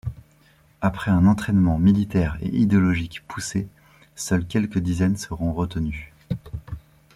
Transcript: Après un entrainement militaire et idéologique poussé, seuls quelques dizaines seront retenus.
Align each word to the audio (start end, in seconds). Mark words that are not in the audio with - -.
Après 0.81 1.11
un 1.11 1.27
entrainement 1.27 1.77
militaire 1.77 2.35
et 2.41 2.47
idéologique 2.47 3.21
poussé, 3.27 3.67
seuls 4.15 4.47
quelques 4.47 4.79
dizaines 4.79 5.15
seront 5.17 5.53
retenus. 5.53 6.07